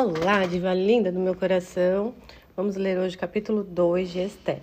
[0.00, 2.14] Olá, diva linda do meu coração.
[2.56, 4.60] Vamos ler hoje o capítulo 2 de Esther.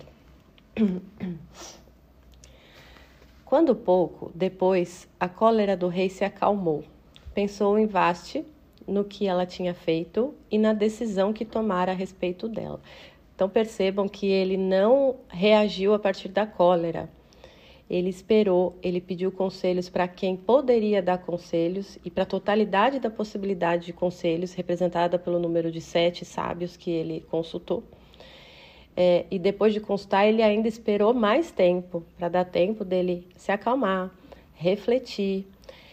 [3.44, 6.84] Quando pouco depois a cólera do rei se acalmou,
[7.34, 8.46] pensou em Vaste,
[8.88, 12.80] no que ela tinha feito e na decisão que tomara a respeito dela.
[13.34, 17.10] Então percebam que ele não reagiu a partir da cólera,
[17.88, 23.08] ele esperou, ele pediu conselhos para quem poderia dar conselhos e para a totalidade da
[23.08, 27.84] possibilidade de conselhos, representada pelo número de sete sábios que ele consultou.
[28.96, 33.52] É, e depois de consultar, ele ainda esperou mais tempo, para dar tempo dele se
[33.52, 34.10] acalmar,
[34.54, 35.46] refletir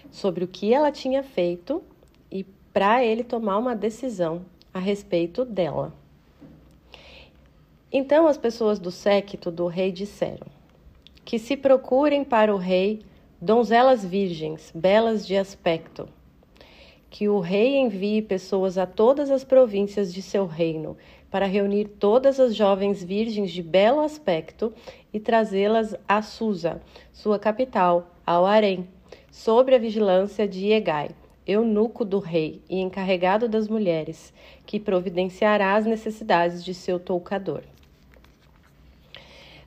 [0.10, 1.84] sobre o que ela tinha feito
[2.32, 5.94] e para ele tomar uma decisão a respeito dela.
[7.91, 10.48] Então as pessoas do séquito do rei disseram:
[11.26, 13.02] que se procurem para o rei
[13.41, 16.07] donzelas virgens, belas de aspecto.
[17.10, 20.98] Que o rei envie pessoas a todas as províncias de seu reino,
[21.29, 24.71] para reunir todas as jovens virgens de belo aspecto
[25.12, 28.88] e trazê-las a Susa, sua capital, ao harém,
[29.32, 31.10] sob a vigilância de Egai,
[31.46, 34.34] eunuco do rei e encarregado das mulheres,
[34.66, 37.63] que providenciará as necessidades de seu toucador.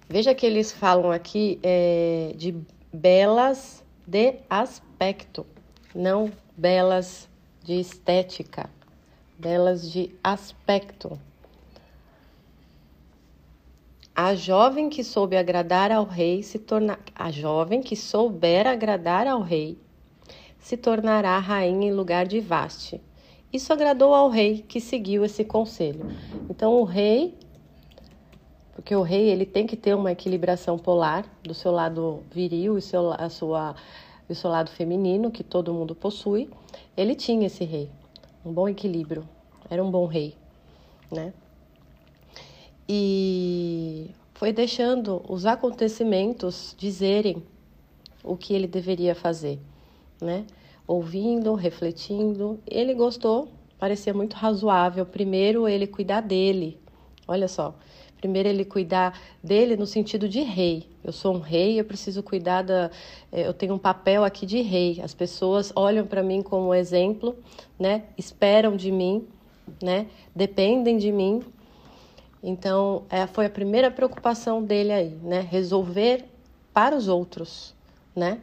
[0.09, 2.55] Veja que eles falam aqui é, de
[2.93, 5.45] belas de aspecto,
[5.95, 7.29] não belas
[7.65, 8.71] de estética,
[9.37, 11.19] belas de aspecto.
[14.15, 19.43] A jovem que soube agradar ao rei se torna a jovem que souber agradar ao
[19.43, 19.77] rei
[20.67, 23.01] se tornará rainha em lugar de Vaste.
[23.53, 26.11] Isso agradou ao rei que seguiu esse conselho.
[26.51, 27.39] Então o rei
[28.77, 32.83] porque o rei ele tem que ter uma equilibração polar do seu lado viril e
[32.83, 33.75] seu, a sua,
[34.31, 36.51] seu lado feminino, que todo mundo possui.
[36.95, 37.89] Ele tinha esse rei,
[38.45, 39.27] um bom equilíbrio,
[39.71, 40.37] era um bom rei,
[41.11, 41.33] né?
[42.87, 47.43] E foi deixando os acontecimentos dizerem
[48.23, 49.59] o que ele deveria fazer,
[50.21, 50.45] né?
[50.87, 53.49] Ouvindo, refletindo, ele gostou,
[53.79, 55.07] parecia muito razoável.
[55.07, 56.79] Primeiro ele cuidar dele,
[57.27, 57.75] olha só,
[58.19, 60.89] Primeiro, ele cuidar dele no sentido de rei.
[61.05, 62.91] Eu sou um rei, eu preciso cuidar da.
[63.31, 65.01] Eh, eu tenho um papel aqui de rei.
[65.03, 67.37] As pessoas olham para mim como exemplo,
[67.79, 68.05] né?
[68.17, 69.27] Esperam de mim,
[69.83, 70.07] né?
[70.35, 71.43] Dependem de mim.
[72.43, 75.41] Então, é, foi a primeira preocupação dele aí, né?
[75.41, 76.25] Resolver
[76.73, 77.75] para os outros,
[78.15, 78.41] né?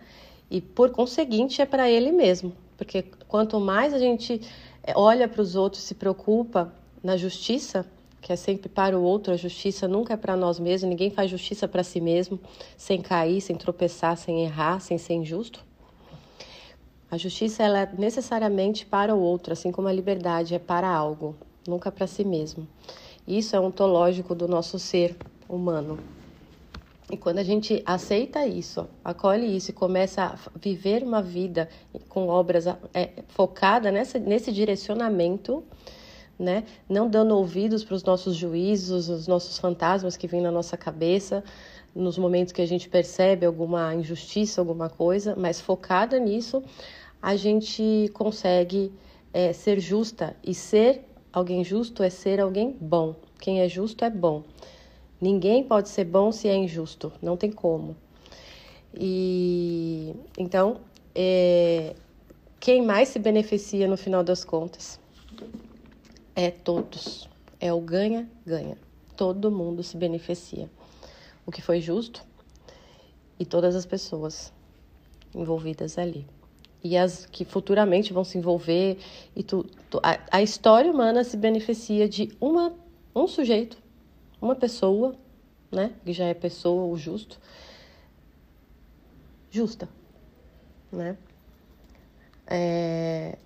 [0.49, 4.39] E por conseguinte é para ele mesmo, porque quanto mais a gente
[4.83, 6.71] eh, olha para os outros, se preocupa
[7.03, 7.85] na justiça,
[8.23, 11.29] que é sempre para o outro, a justiça nunca é para nós mesmos, ninguém faz
[11.29, 12.39] justiça para si mesmo,
[12.77, 15.59] sem cair, sem tropeçar, sem errar, sem ser injusto.
[17.11, 21.35] A justiça ela é necessariamente para o outro, assim como a liberdade é para algo,
[21.67, 22.65] nunca para si mesmo.
[23.27, 25.17] Isso é ontológico do nosso ser
[25.47, 25.99] humano.
[27.11, 31.69] E quando a gente aceita isso, acolhe isso e começa a viver uma vida
[32.07, 35.61] com obras é, focada nessa, nesse direcionamento,
[36.37, 36.63] né?
[36.89, 41.43] Não dando ouvidos para os nossos juízos, os nossos fantasmas que vêm na nossa cabeça,
[41.95, 46.63] nos momentos que a gente percebe alguma injustiça, alguma coisa, mas focada nisso,
[47.21, 48.91] a gente consegue
[49.33, 53.15] é, ser justa e ser alguém justo é ser alguém bom.
[53.39, 54.43] Quem é justo é bom.
[55.19, 57.95] Ninguém pode ser bom se é injusto, não tem como.
[58.93, 60.81] E então,
[61.15, 61.95] é,
[62.59, 64.99] quem mais se beneficia no final das contas?
[66.35, 67.29] É todos.
[67.59, 68.77] É o ganha-ganha.
[69.15, 70.69] Todo mundo se beneficia.
[71.45, 72.23] O que foi justo
[73.39, 74.53] e todas as pessoas
[75.33, 76.25] envolvidas ali.
[76.83, 78.97] E as que futuramente vão se envolver
[79.35, 82.73] e tu, tu a, a, história humana se beneficia de uma
[83.15, 83.77] um sujeito,
[84.41, 85.15] uma pessoa,
[85.71, 87.39] né, que já é pessoa o justo,
[89.49, 89.87] justa,
[90.91, 91.17] né?
[92.47, 93.37] É,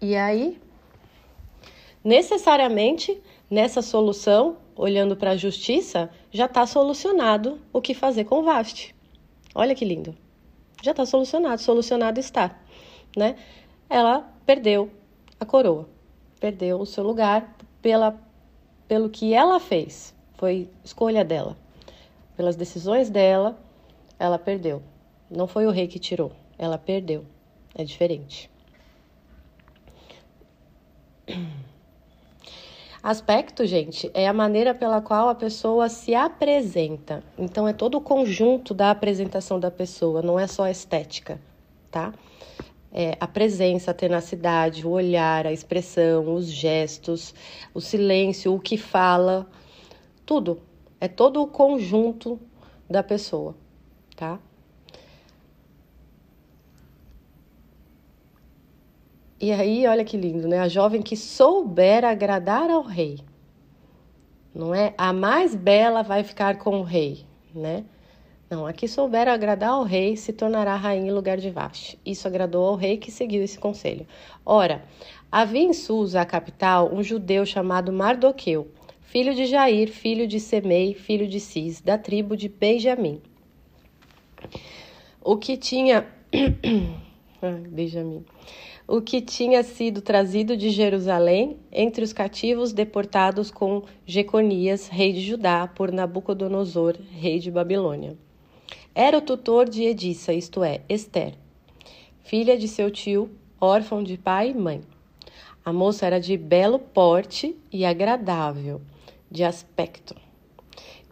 [0.00, 0.60] e aí
[2.02, 8.42] necessariamente nessa solução, olhando para a justiça, já está solucionado o que fazer com o
[8.44, 8.94] Vast.
[9.54, 10.14] Olha que lindo.
[10.82, 12.56] Já está solucionado, solucionado está,
[13.16, 13.36] né?
[13.90, 14.90] Ela perdeu
[15.40, 15.88] a coroa,
[16.38, 18.16] perdeu o seu lugar pela,
[18.86, 21.56] pelo que ela fez, foi escolha dela.
[22.36, 23.58] Pelas decisões dela,
[24.18, 24.80] ela perdeu.
[25.28, 27.24] Não foi o rei que tirou, ela perdeu.
[27.74, 28.48] É diferente.
[33.08, 37.24] Aspecto, gente, é a maneira pela qual a pessoa se apresenta.
[37.38, 41.40] Então, é todo o conjunto da apresentação da pessoa, não é só a estética,
[41.90, 42.12] tá?
[42.92, 47.34] é, a presença, a tenacidade, o olhar, a expressão, os gestos,
[47.74, 49.46] o silêncio, o que fala,
[50.24, 50.60] tudo.
[51.00, 52.38] É todo o conjunto
[52.90, 53.54] da pessoa,
[54.16, 54.38] tá?
[59.40, 60.58] E aí, olha que lindo, né?
[60.58, 63.20] A jovem que souber agradar ao rei.
[64.52, 64.92] Não é?
[64.98, 67.24] A mais bela vai ficar com o rei,
[67.54, 67.84] né?
[68.50, 71.96] Não, a que souber agradar ao rei se tornará rainha em lugar de Vashti.
[72.04, 74.08] Isso agradou ao rei que seguiu esse conselho.
[74.44, 74.82] Ora,
[75.30, 78.66] havia em Susa, a capital, um judeu chamado Mardoqueu,
[79.02, 83.22] filho de Jair, filho de Semei, filho de Cis, da tribo de Benjamim.
[85.22, 86.08] O que tinha.
[87.70, 88.24] Benjamim
[88.88, 95.20] o que tinha sido trazido de Jerusalém entre os cativos deportados com Jeconias, rei de
[95.20, 98.16] Judá, por Nabucodonosor, rei de Babilônia.
[98.94, 101.34] Era o tutor de Edissa, isto é, Esther,
[102.24, 103.30] filha de seu tio,
[103.60, 104.80] órfão de pai e mãe.
[105.62, 108.80] A moça era de belo porte e agradável
[109.30, 110.16] de aspecto.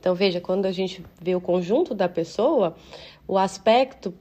[0.00, 2.74] Então veja, quando a gente vê o conjunto da pessoa,
[3.28, 4.14] o aspecto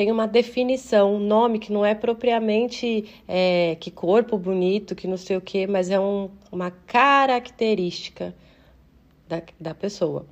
[0.00, 5.18] tem uma definição, um nome que não é propriamente é, que corpo bonito, que não
[5.18, 8.34] sei o que, mas é um, uma característica
[9.28, 10.24] da, da pessoa,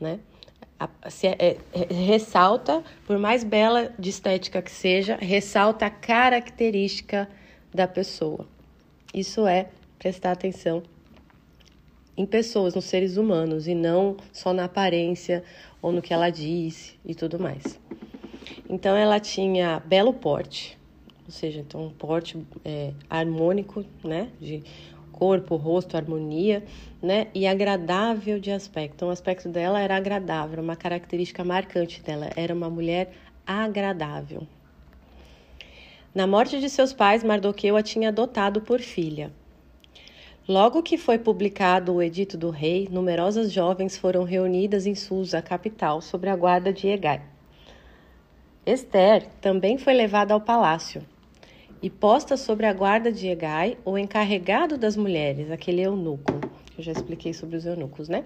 [0.00, 0.18] né?
[0.80, 7.28] A, se, é, é, ressalta, por mais bela de estética que seja, ressalta a característica
[7.74, 8.48] da pessoa.
[9.12, 9.68] Isso é
[9.98, 10.82] prestar atenção
[12.16, 15.44] em pessoas, nos seres humanos, e não só na aparência
[15.82, 17.78] ou no que ela disse e tudo mais.
[18.68, 20.76] Então ela tinha belo porte,
[21.24, 24.64] ou seja, então um porte é, harmônico, né, de
[25.12, 26.64] corpo, rosto, harmonia,
[27.00, 28.94] né, e agradável de aspecto.
[28.96, 33.12] Então o aspecto dela era agradável, uma característica marcante dela, era uma mulher
[33.46, 34.46] agradável.
[36.14, 39.30] Na morte de seus pais, Mardoqueu a tinha adotado por filha.
[40.48, 46.00] Logo que foi publicado o edito do rei, numerosas jovens foram reunidas em Susa, capital,
[46.00, 47.35] sob a guarda de Egai.
[48.66, 51.00] Esther também foi levada ao palácio
[51.80, 56.32] e posta sobre a guarda de Egai, o encarregado das mulheres, aquele eunuco.
[56.76, 58.24] Eu já expliquei sobre os eunucos, né?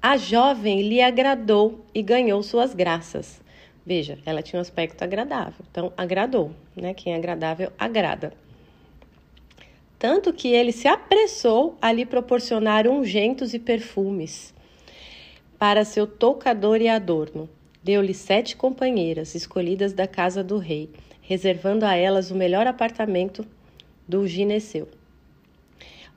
[0.00, 3.40] A jovem lhe agradou e ganhou suas graças.
[3.84, 6.94] Veja, ela tinha um aspecto agradável, então agradou, né?
[6.94, 8.32] Quem é agradável agrada.
[9.98, 14.54] Tanto que ele se apressou a lhe proporcionar ungentes e perfumes
[15.58, 17.48] para seu toucador e adorno
[17.82, 20.90] Deu-lhe sete companheiras, escolhidas da casa do rei,
[21.22, 23.46] reservando a elas o melhor apartamento
[24.06, 24.88] do gineceu.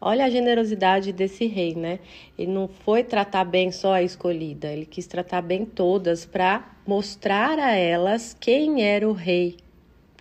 [0.02, 2.00] Olha a generosidade desse rei, né?
[2.38, 7.58] Ele não foi tratar bem só a escolhida, ele quis tratar bem todas para mostrar
[7.58, 9.56] a elas quem era o rei,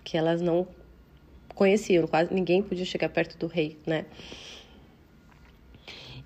[0.01, 0.65] que elas não
[1.53, 4.05] conheciam, quase ninguém podia chegar perto do rei, né?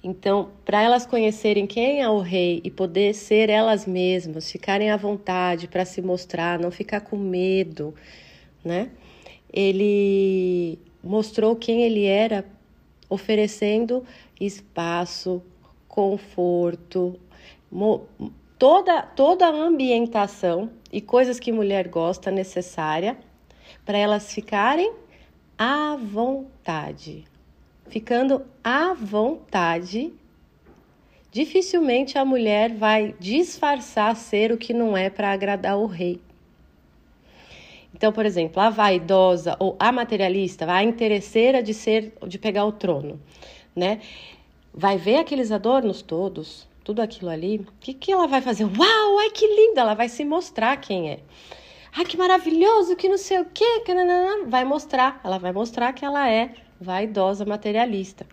[0.09, 4.95] Então, para elas conhecerem quem é o rei e poder ser elas mesmas, ficarem à
[4.95, 7.93] vontade para se mostrar, não ficar com medo,
[8.63, 8.89] né?
[9.51, 12.45] Ele mostrou quem ele era,
[13.09, 14.05] oferecendo
[14.39, 15.43] espaço,
[15.89, 17.19] conforto,
[18.57, 23.17] toda toda a ambientação e coisas que mulher gosta necessária
[23.85, 24.93] para elas ficarem
[25.57, 27.25] à vontade,
[27.89, 30.13] ficando à vontade,
[31.31, 36.21] dificilmente a mulher vai disfarçar ser o que não é para agradar o rei.
[37.93, 42.71] Então, por exemplo, a vaidosa ou a materialista, a interesseira de ser, de pegar o
[42.71, 43.19] trono,
[43.75, 44.01] né?
[44.73, 47.57] Vai ver aqueles adornos todos, tudo aquilo ali.
[47.57, 48.65] O que, que ela vai fazer?
[48.65, 49.81] Uau, ai que linda!
[49.81, 51.19] Ela vai se mostrar quem é.
[51.91, 53.93] Ai que maravilhoso, que não sei o que, que
[54.45, 55.19] vai mostrar.
[55.23, 58.25] Ela vai mostrar que ela é vaidosa materialista.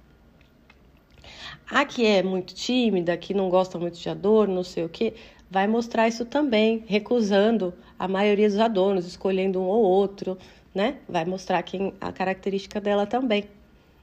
[1.69, 5.15] A que é muito tímida, que não gosta muito de adorno, não sei o que,
[5.51, 10.37] vai mostrar isso também, recusando a maioria dos adornos, escolhendo um ou outro,
[10.75, 10.99] né?
[11.09, 13.45] Vai mostrar quem a característica dela também,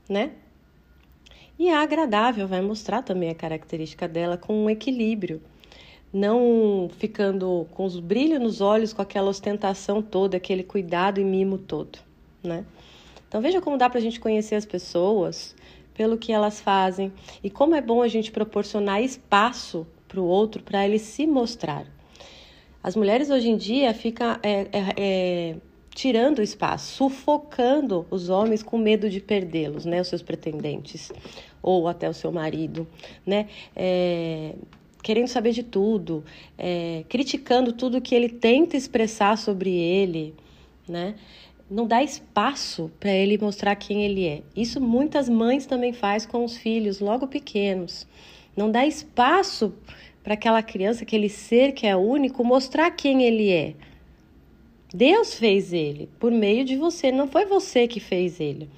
[0.09, 0.31] né?
[1.59, 5.41] E a agradável vai mostrar também a característica dela com um equilíbrio,
[6.11, 11.57] não ficando com os brilhos nos olhos, com aquela ostentação toda, aquele cuidado e mimo
[11.57, 11.99] todo,
[12.43, 12.65] né?
[13.31, 15.55] Então veja como dá para a gente conhecer as pessoas
[15.93, 20.61] pelo que elas fazem e como é bom a gente proporcionar espaço para o outro
[20.61, 21.85] para ele se mostrar.
[22.83, 25.55] As mulheres hoje em dia ficam é, é, é,
[25.95, 31.09] tirando espaço, sufocando os homens com medo de perdê-los, né, os seus pretendentes
[31.63, 32.85] ou até o seu marido,
[33.25, 34.55] né, é,
[35.01, 36.21] querendo saber de tudo,
[36.57, 40.35] é, criticando tudo que ele tenta expressar sobre ele,
[40.85, 41.15] né
[41.71, 44.41] não dá espaço para ele mostrar quem ele é.
[44.53, 48.05] Isso muitas mães também faz com os filhos logo pequenos.
[48.57, 49.73] Não dá espaço
[50.21, 53.73] para aquela criança, aquele ser que é único, mostrar quem ele é.
[54.93, 58.69] Deus fez ele por meio de você, não foi você que fez ele.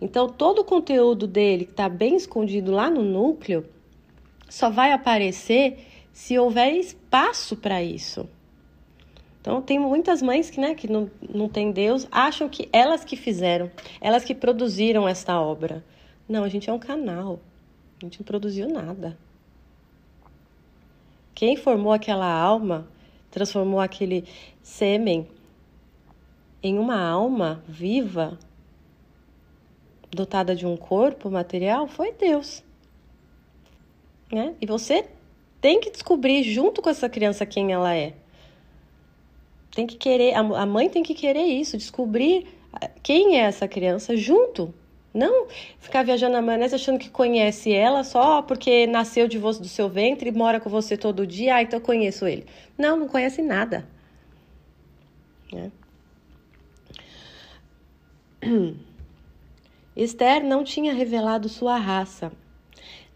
[0.00, 3.66] Então, todo o conteúdo dele que está bem escondido lá no núcleo
[4.48, 5.78] só vai aparecer
[6.12, 8.28] se houver espaço para isso.
[9.46, 13.14] Então, tem muitas mães que, né, que não, não têm Deus, acham que elas que
[13.14, 15.84] fizeram, elas que produziram esta obra.
[16.28, 17.38] Não, a gente é um canal.
[18.02, 19.16] A gente não produziu nada.
[21.32, 22.88] Quem formou aquela alma,
[23.30, 24.24] transformou aquele
[24.64, 25.28] sêmen
[26.60, 28.36] em uma alma viva,
[30.10, 32.64] dotada de um corpo material, foi Deus.
[34.32, 34.56] Né?
[34.60, 35.08] E você
[35.60, 38.12] tem que descobrir junto com essa criança quem ela é
[39.76, 44.16] tem que querer, a mãe tem que querer isso, descobrir ah, quem é essa criança
[44.16, 44.74] junto.
[45.12, 45.46] Não
[45.78, 49.86] ficar viajando na maionese achando que conhece ela só porque nasceu de você, do seu
[49.86, 52.46] ventre e mora com você todo dia, ah, então eu conheço ele.
[52.78, 53.86] Não, não conhece nada.
[55.52, 55.70] Né?
[59.94, 62.32] Esther não tinha revelado sua raça,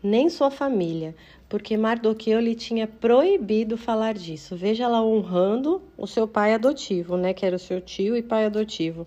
[0.02, 1.14] nem sua família,
[1.50, 4.54] porque Mardoqueu lhe tinha proibido falar disso.
[4.54, 8.46] Veja ela honrando o seu pai adotivo, né, que era o seu tio e pai
[8.46, 9.04] adotivo.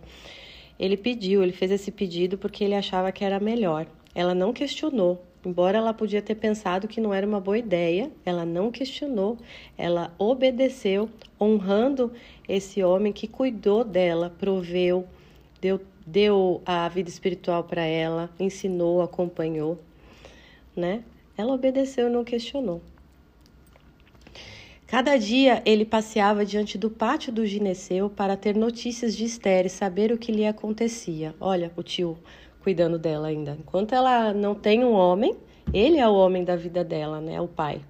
[0.78, 3.88] Ele pediu, ele fez esse pedido porque ele achava que era melhor.
[4.14, 8.44] Ela não questionou, embora ela podia ter pensado que não era uma boa ideia, ela
[8.44, 9.38] não questionou,
[9.78, 11.10] ela obedeceu,
[11.40, 12.12] honrando
[12.48, 15.08] esse homem que cuidou dela, proveu,
[15.62, 19.80] deu, deu a vida espiritual para ela, ensinou, acompanhou,
[20.76, 21.06] né?
[21.38, 22.82] Ela obedeceu e não questionou.
[24.86, 29.70] Cada dia ele passeava diante do pátio do gineceu para ter notícias de Esther e
[29.70, 31.34] saber o que lhe acontecia.
[31.40, 32.16] Olha, o tio
[32.62, 33.58] cuidando dela ainda.
[33.60, 35.36] Enquanto ela não tem um homem,
[35.74, 37.42] ele é o homem da vida dela, né?
[37.42, 37.82] O pai.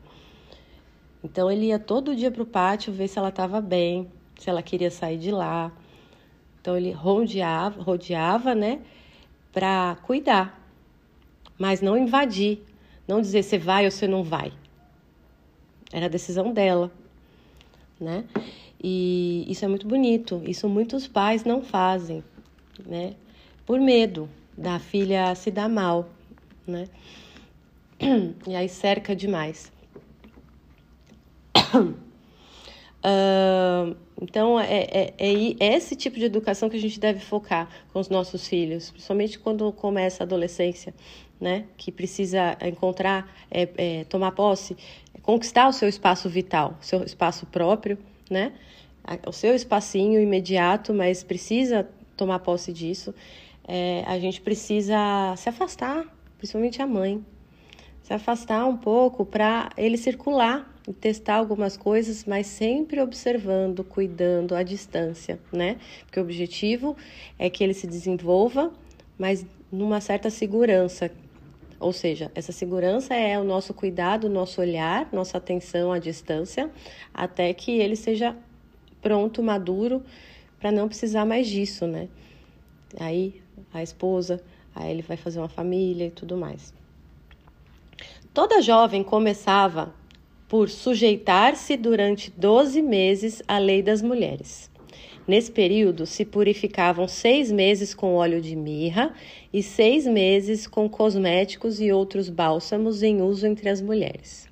[1.21, 4.09] Então ele ia todo dia para o pátio ver se ela estava bem,
[4.39, 5.73] se ela queria sair de lá.
[6.61, 8.79] Então ele rodeava, rodeava, né?
[9.51, 10.57] Para cuidar,
[11.57, 12.63] mas não invadir
[13.07, 14.51] não dizer você vai ou você não vai.
[15.91, 16.91] Era a decisão dela,
[17.99, 18.25] né?
[18.81, 20.41] E isso é muito bonito.
[20.45, 22.23] Isso muitos pais não fazem,
[22.85, 23.13] né?
[23.65, 26.09] Por medo da filha se dar mal,
[26.67, 26.87] né?
[28.47, 29.71] E aí cerca demais.
[33.05, 37.99] Uh, então, é, é, é, esse tipo de educação que a gente deve focar com
[37.99, 40.93] os nossos filhos, principalmente quando começa a adolescência,
[41.43, 41.65] né?
[41.75, 44.77] Que precisa encontrar, é, é, tomar posse,
[45.21, 47.97] conquistar o seu espaço vital, seu espaço próprio,
[48.31, 48.53] né?
[49.27, 53.13] O seu espacinho imediato, mas precisa tomar posse disso.
[53.67, 56.05] É, a gente precisa se afastar,
[56.37, 57.21] principalmente a mãe,
[58.01, 64.55] se afastar um pouco para ele circular e testar algumas coisas, mas sempre observando, cuidando
[64.55, 65.75] à distância, né?
[66.05, 66.95] Porque o objetivo
[67.37, 68.71] é que ele se desenvolva,
[69.17, 71.11] mas numa certa segurança,
[71.83, 76.71] ou seja, essa segurança é o nosso cuidado, o nosso olhar, nossa atenção à distância,
[77.13, 78.35] até que ele seja
[79.01, 80.01] pronto, maduro,
[80.59, 82.07] para não precisar mais disso, né?
[82.97, 83.41] Aí
[83.73, 84.41] a esposa,
[84.73, 86.73] aí ele vai fazer uma família e tudo mais.
[88.33, 89.93] Toda jovem começava
[90.47, 94.71] por sujeitar-se durante 12 meses à lei das mulheres.
[95.25, 99.13] Nesse período, se purificavam seis meses com óleo de mirra
[99.53, 104.49] e seis meses com cosméticos e outros bálsamos em uso entre as mulheres.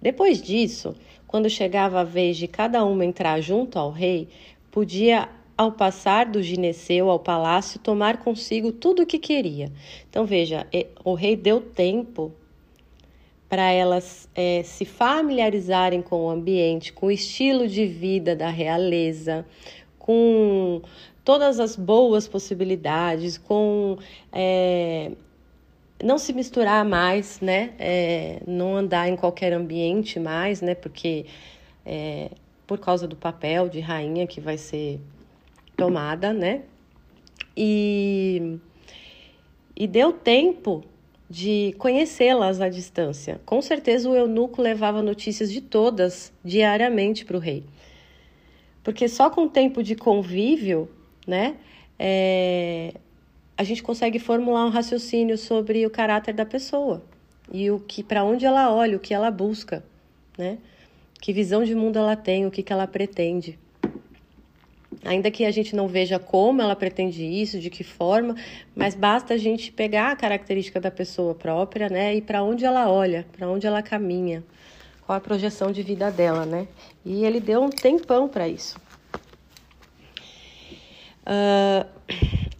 [0.00, 0.94] Depois disso,
[1.26, 4.28] quando chegava a vez de cada uma entrar junto ao rei,
[4.70, 9.72] podia, ao passar do gineceu ao palácio, tomar consigo tudo o que queria.
[10.08, 10.66] Então, veja,
[11.02, 12.30] o rei deu tempo
[13.48, 19.46] para elas é, se familiarizarem com o ambiente, com o estilo de vida da realeza,
[19.98, 20.82] com
[21.24, 23.98] todas as boas possibilidades, com
[24.32, 25.12] é,
[26.02, 27.72] não se misturar mais, né?
[27.78, 30.74] É, não andar em qualquer ambiente mais, né?
[30.74, 31.26] Porque
[31.84, 32.30] é,
[32.66, 35.00] por causa do papel de rainha que vai ser
[35.76, 36.62] tomada, né?
[37.56, 38.58] E,
[39.74, 40.84] e deu tempo
[41.28, 43.40] de conhecê-las à distância.
[43.44, 47.64] Com certeza o eunuco levava notícias de todas diariamente para o rei.
[48.82, 50.88] Porque só com o tempo de convívio,
[51.26, 51.56] né,
[51.98, 52.94] é,
[53.56, 57.02] a gente consegue formular um raciocínio sobre o caráter da pessoa
[57.52, 59.84] e o que para onde ela olha, o que ela busca,
[60.36, 60.58] né?
[61.20, 63.58] Que visão de mundo ela tem, o que, que ela pretende.
[65.04, 68.34] Ainda que a gente não veja como ela pretende isso, de que forma,
[68.74, 72.90] mas basta a gente pegar a característica da pessoa própria, né, e para onde ela
[72.90, 74.42] olha, para onde ela caminha,
[75.04, 76.66] qual a projeção de vida dela, né?
[77.04, 78.76] E ele deu um tempão para isso.
[81.22, 81.86] Uh,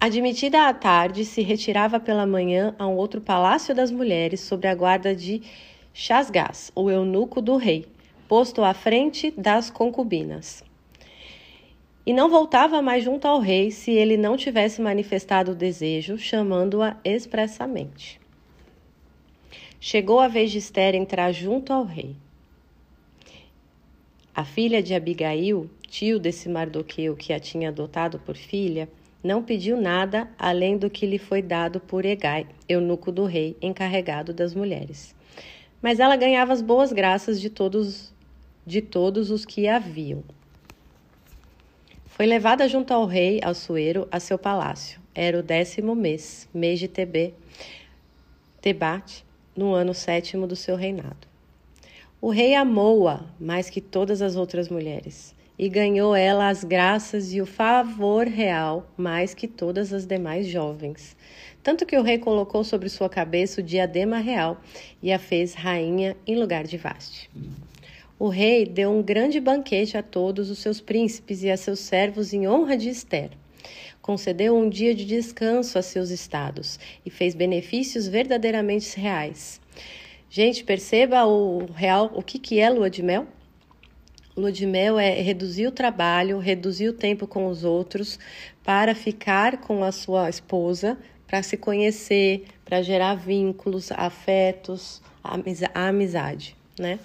[0.01, 4.75] admitida à tarde, se retirava pela manhã a um outro palácio das mulheres sob a
[4.75, 5.43] guarda de
[5.93, 7.87] Chasgás, o eunuco do rei,
[8.29, 10.65] posto à frente das concubinas
[12.07, 16.97] e não voltava mais junto ao rei se ele não tivesse manifestado o desejo, chamando-a
[17.05, 18.21] expressamente.
[19.81, 22.15] Chegou a vez de Esther entrar junto ao rei.
[24.33, 28.89] A filha de Abigail, tio desse Mardoqueu que a tinha adotado por filha,
[29.23, 34.33] não pediu nada além do que lhe foi dado por Egai, eunuco do rei, encarregado
[34.33, 35.15] das mulheres.
[35.83, 38.15] Mas ela ganhava as boas graças de todos
[38.65, 40.25] de todos os que a viam.
[42.17, 44.99] Foi levada junto ao rei Assuero a seu palácio.
[45.15, 47.35] Era o décimo mês, mês de Tebê,
[48.59, 49.23] Tebate,
[49.55, 51.29] no ano sétimo do seu reinado.
[52.19, 57.43] O rei amou-a mais que todas as outras mulheres e ganhou ela as graças e
[57.43, 61.15] o favor real mais que todas as demais jovens.
[61.63, 64.59] Tanto que o rei colocou sobre sua cabeça o diadema real
[65.03, 67.29] e a fez rainha em lugar de Vaste.
[68.19, 72.33] O rei deu um grande banquete a todos os seus príncipes e a seus servos
[72.33, 73.31] em honra de Esther.
[74.01, 79.61] Concedeu um dia de descanso a seus estados e fez benefícios verdadeiramente reais.
[80.31, 83.27] Gente, perceba o real, o que, que é lua de mel?
[84.35, 88.19] Lua de mel é reduzir o trabalho, reduzir o tempo com os outros
[88.65, 90.97] para ficar com a sua esposa,
[91.27, 96.99] para se conhecer, para gerar vínculos, afetos, a amizade, né?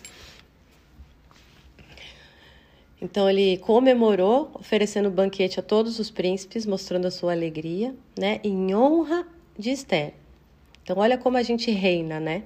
[3.02, 8.76] Então ele comemorou, oferecendo banquete a todos os príncipes, mostrando a sua alegria, né, em
[8.76, 9.26] honra
[9.58, 10.14] de Esther.
[10.84, 12.44] Então olha como a gente reina, né?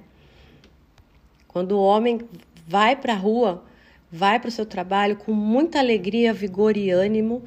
[1.46, 2.22] Quando o homem
[2.66, 3.64] vai para a rua,
[4.10, 7.42] vai para o seu trabalho com muita alegria, vigor e ânimo,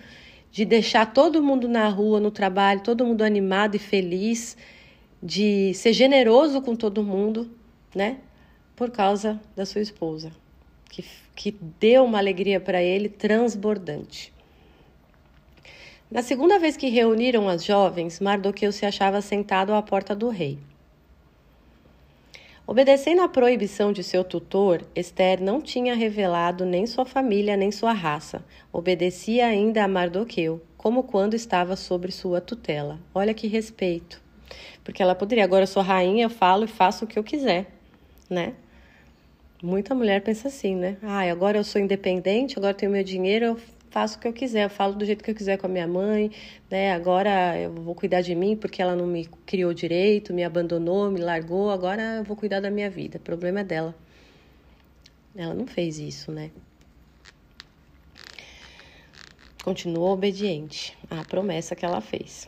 [0.52, 4.56] de deixar todo mundo na rua, no trabalho, todo mundo animado e feliz,
[5.22, 7.50] de ser generoso com todo mundo,
[7.94, 8.18] né?
[8.76, 10.32] Por causa da sua esposa
[10.90, 14.34] que, que deu uma alegria para ele transbordante.
[16.12, 20.58] Na segunda vez que reuniram as jovens, Mardoqueu se achava sentado à porta do rei.
[22.66, 27.94] Obedecendo à proibição de seu tutor, Esther não tinha revelado nem sua família nem sua
[27.94, 28.44] raça.
[28.72, 33.00] Obedecia ainda a Mardoqueu, como quando estava sob sua tutela.
[33.14, 34.22] Olha que respeito.
[34.84, 37.68] Porque ela poderia, agora eu sou rainha, eu falo e faço o que eu quiser,
[38.30, 38.54] né?
[39.62, 40.98] Muita mulher pensa assim, né?
[41.02, 44.32] Ah, agora eu sou independente, agora eu tenho meu dinheiro, eu faço o que eu
[44.32, 46.32] quiser, eu falo do jeito que eu quiser com a minha mãe,
[46.72, 46.94] né?
[46.94, 51.20] Agora eu vou cuidar de mim porque ela não me criou direito, me abandonou, me
[51.20, 53.18] largou, agora eu vou cuidar da minha vida.
[53.18, 53.94] O problema é dela.
[55.36, 56.52] Ela não fez isso, né?
[59.62, 62.48] Continuou obediente à promessa que ela fez.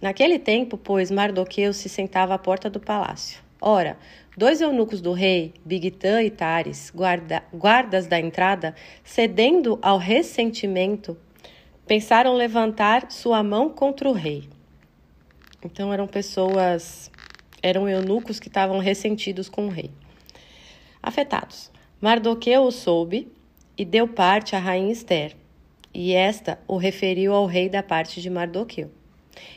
[0.00, 3.40] Naquele tempo, pois, Mardoqueu se sentava à porta do palácio.
[3.64, 3.96] Ora,
[4.34, 11.18] Dois eunucos do rei, Bigtã e Tares, guarda, guardas da entrada, cedendo ao ressentimento,
[11.86, 14.48] pensaram levantar sua mão contra o rei.
[15.62, 17.10] Então eram pessoas,
[17.62, 19.90] eram eunucos que estavam ressentidos com o rei.
[21.02, 21.70] Afetados.
[22.00, 23.30] Mardoqueu o soube
[23.76, 25.36] e deu parte à rainha Esther,
[25.92, 28.90] e esta o referiu ao rei da parte de Mardoqueu.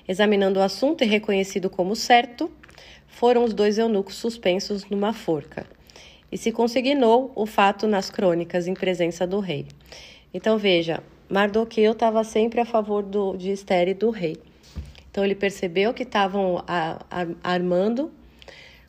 [0.06, 2.52] Examinando o assunto e reconhecido como certo,
[3.16, 5.66] foram os dois eunucos suspensos numa forca.
[6.30, 9.68] E se consignou o fato nas crônicas em presença do rei.
[10.34, 14.36] Então veja, Mardoqueu estava sempre a favor do, de Esther e do rei.
[15.10, 16.62] Então ele percebeu que estavam
[17.42, 18.12] armando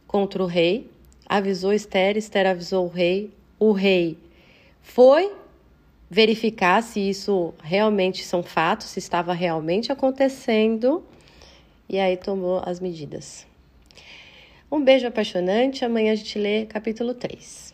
[0.08, 0.90] contra o rei,
[1.28, 4.18] avisou Esther, Esther avisou o rei, o rei
[4.82, 5.32] foi
[6.10, 11.04] verificar se isso realmente são fatos, se estava realmente acontecendo,
[11.88, 13.46] e aí tomou as medidas.
[14.70, 15.84] Um beijo apaixonante.
[15.84, 17.65] Amanhã a gente lê capítulo 3.